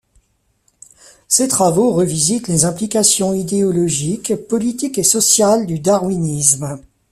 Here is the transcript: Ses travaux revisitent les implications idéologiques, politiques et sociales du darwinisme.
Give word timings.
Ses 1.27 1.47
travaux 1.47 1.93
revisitent 1.93 2.47
les 2.47 2.65
implications 2.65 3.35
idéologiques, 3.35 4.33
politiques 4.47 4.97
et 4.97 5.03
sociales 5.03 5.67
du 5.67 5.77
darwinisme. 5.79 6.81